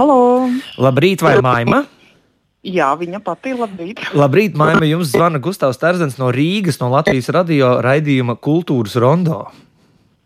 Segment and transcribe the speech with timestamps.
[0.00, 0.48] Halo!
[0.80, 1.82] Labrīt, vai Maima?
[2.64, 3.98] Jā, viņa pati labrīt.
[4.16, 9.42] Labrīt, Maima, jums zvana Gustavs Terzens no Rīgas, no Latvijas radio raidījuma Kultūras Rondo.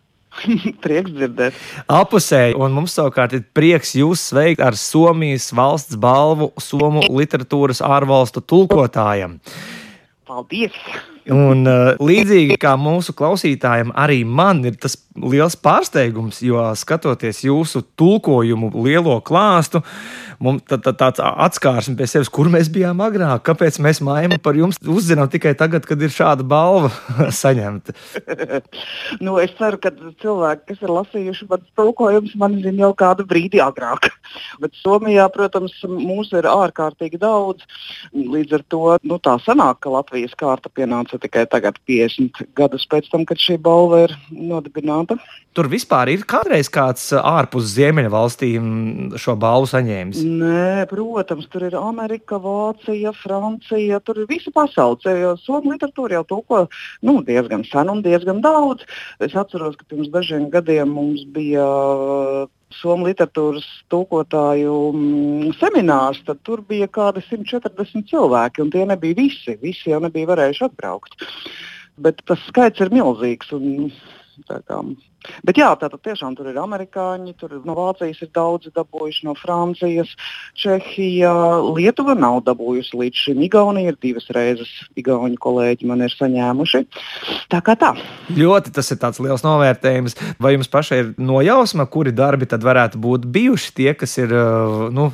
[0.84, 1.58] prieks dzirdēt.
[1.90, 8.44] Apusēji, un mums savukārt ir prieks jūs sveikt ar Somijas valsts balvu Somu literatūras ārvalstu
[8.46, 9.40] tulkotājam.
[10.30, 10.78] Paldies!
[11.32, 17.84] Un, uh, līdzīgi kā mūsu klausītājiem, arī man ir tas liels pārsteigums, jo skatoties jūsu
[17.96, 19.80] tulkojumu lielo klāstu,
[20.42, 24.58] mums tā, tā, tāds atskārsme pie sevis, kur mēs bijām agrāk, kāpēc mēs mājām par
[24.58, 26.90] jums uzzinām tikai tagad, kad ir šāda balva
[27.42, 27.94] saņemta.
[29.24, 33.62] nu, es ceru, ka cilvēki, kas ir lasījuši manas tulkojumus, man zina jau kādu brīdi
[33.62, 34.10] agrāk.
[34.60, 37.62] Bet Somijā, protams, mūs ir ārkārtīgi daudz.
[38.12, 43.10] Līdz ar to nu, tā sanāk, ka Latvijas kārta pienāca tikai tagad, 50 gadus pēc
[43.12, 45.18] tam, kad šī balva ir nodibināta.
[45.54, 50.24] Tur vispār ir kādreiz kāds ārpus Ziemeļvalstīm šo balvu saņēmis?
[50.26, 54.00] Nē, protams, tur ir Amerika, Vācija, Francija.
[54.02, 55.14] Tur ir visa pasaule.
[55.44, 56.64] Somu literatūra jau tulko
[57.06, 58.82] nu, diezgan sen un diezgan daudz.
[59.22, 61.68] Es atceros, ka pirms dažiem gadiem mums bija
[62.80, 69.56] Somu literatūras tulkotāju mm, seminārs, tad tur bija kādi 140 cilvēki, un tie nebija visi.
[69.62, 71.26] Visi jau nebija varējuši atbraukt.
[72.04, 73.52] Bet tas skaits ir milzīgs.
[73.56, 73.90] Un,
[75.44, 80.10] Bet jā, tātad tiešām tur ir amerikāņi, tur no Vācijas ir daudzi dabūjuši, no Francijas,
[80.60, 81.32] Čehija,
[81.74, 83.40] Lietuva nav dabūjusi līdz šim.
[83.46, 86.82] Igaunija ir divas reizes, Igaunijas kolēģi man ir saņēmuši.
[87.52, 87.94] Tā kā tā.
[88.36, 90.18] Ļoti tas ir tāds liels novērtējums.
[90.42, 94.34] Vai jums pašai ir nojausma, kuri darbi tad varētu būt bijuši tie, kas ir
[94.94, 95.10] nu,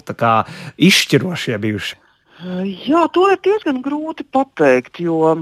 [0.90, 2.00] izšķirošie bijuši?
[2.88, 5.36] Jā, to ir diezgan grūti pateikt, jo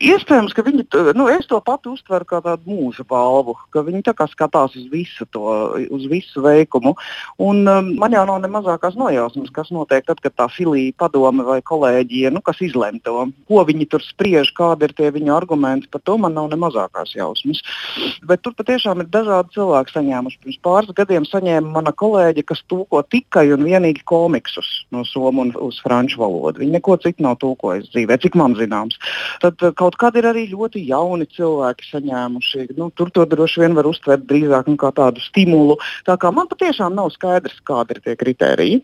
[0.00, 4.14] Iespējams, ka viņi, nu, es to pati uztveru kā tādu mūža balvu, ka viņi tā
[4.16, 5.44] kā skatās uz visu to,
[5.92, 6.94] uz visu veikumu.
[7.36, 11.44] Un, um, man jau nav ne mazākās nojausmas, kas notiek tad, kad tā filija padome
[11.44, 15.90] vai kolēģija, nu, kas izlem to, ko viņi tur spriež, kādi ir tie viņu argumenti,
[15.92, 17.60] par to man nav ne mazākās jausmas.
[18.24, 20.40] Bet tur patiešām ir dažādi cilvēki saņēmuši.
[20.46, 25.52] Pirms pāris gadiem saņēma mana kolēģe, kas tūko tikai un vienīgi komiksus no somu un
[25.60, 26.64] uz franču valodu.
[26.64, 28.96] Viņa neko citu nav tūkojusi dzīvē, cik man zināms.
[29.44, 32.66] Tad, Kaut kad ir arī ļoti jauni cilvēki saņēmuši.
[32.78, 35.80] Nu, tur to droši vien var uztvert drīzāk nu, kā tādu stimulu.
[36.06, 38.78] Tā kā man patiešām nav skaidrs, kādi ir tie kriteriji.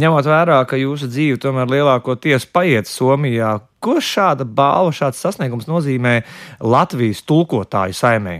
[0.00, 6.22] Ņemot vērā, ka jūsu dzīve tomēr lielākoties paiet Somijā, ko šāda balva, šāds sasniegums nozīmē
[6.64, 8.38] Latvijas tulkotāju saimē?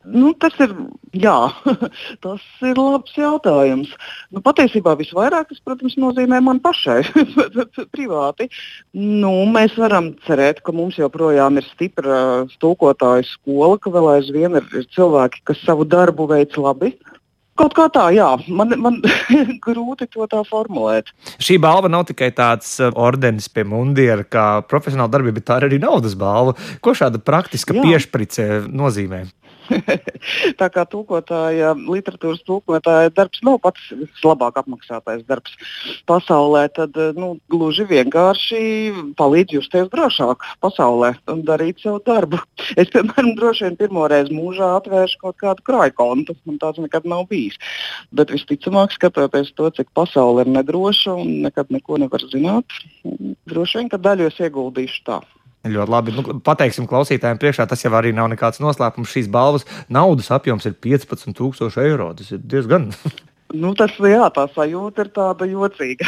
[0.00, 0.70] Nu, tas ir,
[1.12, 1.36] jā,
[2.24, 3.90] tas ir labs jautājums.
[4.32, 7.02] Nu, patiesībā visvairāk tas, protams, nozīmē man pašai,
[7.94, 8.48] privāti.
[8.96, 12.20] Nu, mēs varam cerēt, ka mums joprojām ir stipra
[12.54, 16.94] stūkotāju skola, ka vēl aizvien ir, ir cilvēki, kas savu darbu veic labi.
[17.60, 18.96] Kaut kā tā, jā, man, man
[19.66, 21.10] grūti to tā formulēt.
[21.44, 25.68] Šī balva nav tikai tāds uh, ordenis pie mundiera, kā profesionāla darbība, bet tā ir
[25.68, 26.56] arī naudas balva.
[26.80, 29.26] Ko šāda praktiska piešprice nozīmē?
[30.60, 35.54] tā kā tūkotāja, literatūras tūkotāja darbs nav pats vislabāk apmaksātais darbs
[36.10, 38.62] pasaulē, tad nu, gluži vienkārši
[39.18, 42.42] palīdz justies drošāk pasaulē un darīt savu darbu.
[42.80, 47.08] Es, piemēram, droši vien pirmo reizi mūžā atvēršu kaut kādu krāju kontu, man tāds nekad
[47.08, 47.58] nav bijis.
[48.14, 52.80] Bet visticamāk, skatoties to, cik pasaule ir nedroša un nekad neko nevar zināt,
[53.50, 55.20] droši vien, ka daļu es ieguldīšu tā.
[55.68, 56.12] Ļoti labi.
[56.16, 59.10] Nu, pateiksim klausītājiem priekšā, tas jau arī nav nekāds noslēpums.
[59.12, 62.12] Šīs balvas naudas apjoms ir 15,000 eiro.
[62.16, 62.88] Tas ir diezgan.
[63.50, 66.06] Nu, tas jā, tā sajūta ir tāda jocīga.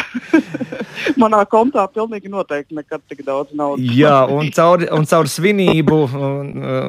[1.23, 3.83] Manā kontā pilnīgi noteikti nekad tik daudz naudas.
[4.03, 5.99] jā, un caur, un caur svinību,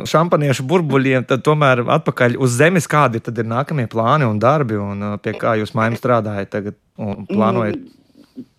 [0.10, 5.34] šampaniešu burbuļiem, tad tomēr atpakaļ uz zemes kādi ir nākamie plāni un darbi, un pie
[5.42, 7.82] kā jūs mājām strādājat tagad un plānojat.
[7.82, 8.03] Mm.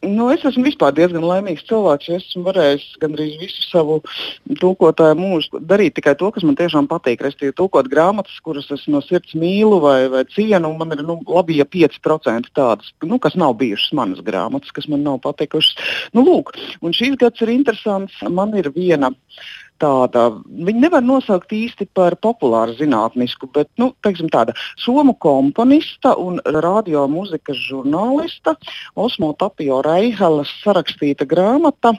[0.04, 2.10] Nu, es esmu vispār diezgan laimīgs cilvēks.
[2.14, 3.96] Es esmu varējis gandrīz visu savu
[4.60, 7.24] tūkotāju mūžu darīt tikai to, kas man tiešām patīk.
[7.24, 10.70] Restīvi, tūkot grāmatas, kuras es no sirds mīlu vai, vai cienu.
[10.78, 15.02] Man ir nu, labi, ja 5% tādas, nu, kas nav bijušas manas grāmatas, kas man
[15.06, 15.74] nav patikušas.
[16.14, 16.54] Nu, lūk,
[16.84, 18.22] un šīs gads ir interesants.
[18.30, 19.10] Man ir viena
[19.82, 26.40] tāda, viņi nevar nosaukt īsti par populāru zinātnisku, bet nu, teiksim, tāda somu komponista un
[26.44, 28.56] radiomūzikas žurnālista
[28.94, 31.94] Osmo Tapio Reihelas sarakstīta grāmata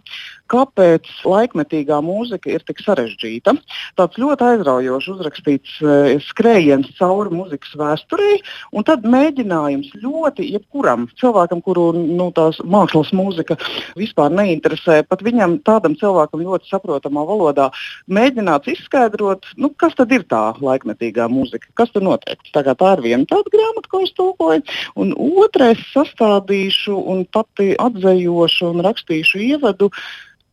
[0.51, 3.55] kāpēc laikmetīgā mūzika ir tik sarežģīta.
[3.97, 8.31] Tāds ļoti aizraujošs uzrakstīts e, skrējiens cauri mūzikas vēsturē,
[8.75, 13.57] un tad mēģinājums ļoti jebkuram cilvēkam, kuru nu, tās mākslas mūzika
[13.97, 20.11] vispār neinteresē, pat viņam tādam cilvēkam ļoti saprotamā valodā kā mēģināts izskaidrot, nu, kas tad
[20.11, 22.39] ir tā laikmetīgā mūzika, kas tur notiek.
[22.53, 24.63] Tā, tā ir viena tāda grāmata, ko es tulkoju,
[24.95, 25.15] un
[25.45, 29.91] otrais sastādīšu un pati atzējošu un rakstīšu ievadu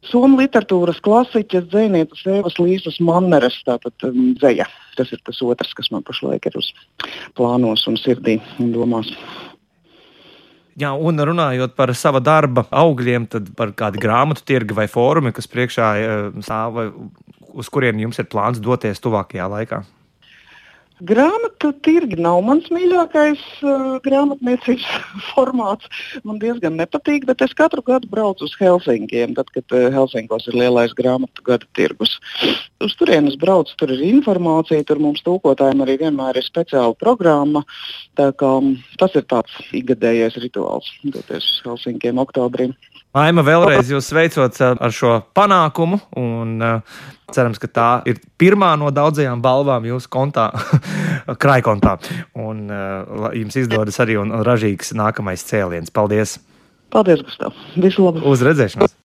[0.03, 4.67] Somu literatūras klasiķes dzinieces Evas Līsas Manneres tātad um, dzēja.
[4.99, 6.73] Tas ir tas otrs, kas man pašlaik ir uz
[7.39, 9.13] plānos un sirdī un domās.
[10.81, 15.51] Jā, un runājot par sava darba augļiem, tad par kādu grāmatu tirgu vai fórumi, kas
[15.53, 16.81] priekšā eh, stāv,
[17.53, 19.83] uz kuriem jums ir plāns doties tuvākajā laikā.
[21.03, 24.85] Grāmatu tirgi nav mans mīļākais uh, grāmatniecības
[25.33, 25.89] formāts.
[26.23, 30.59] Man diezgan nepatīk, bet es katru gadu braucu uz Helsinkiem, tad, kad uh, Helsinkos ir
[30.61, 32.15] lielais grāmatu gada tirgus.
[32.83, 37.65] Uz turienes braucu, tur ir informācija, tur mums tūkotājiem arī vienmēr ir speciāla programma.
[38.15, 38.53] Kā,
[39.03, 42.71] tas ir tāds ikgadējais rituāls, doties uz Helsinkiem oktobrī.
[43.13, 48.89] Aima, vēlreiz jūs sveicot ar šo panākumu, un uh, cerams, ka tā ir pirmā no
[48.89, 50.47] daudzajām balvām jūsu kontā,
[51.45, 51.99] krājkontā.
[52.41, 55.93] Un uh, jums izdodas arī un ražīgs nākamais cēliens.
[55.93, 56.39] Paldies!
[56.93, 57.53] Paldies, Gustav!
[57.77, 58.25] Visu labu!
[58.33, 58.97] Uz redzēšanos!